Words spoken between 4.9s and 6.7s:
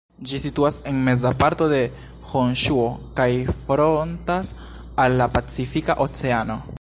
al la Pacifika Oceano.